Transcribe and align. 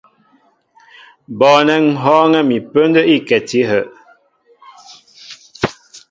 Bɔɔnɛ́ 1.39 1.77
ŋ̀ 1.83 1.93
hɔ́ɔ́ŋɛ́ 2.01 2.43
mi 2.49 2.57
pə́ndə́ 2.71 3.03
íkɛti 3.15 3.59
áhə'. 3.65 3.83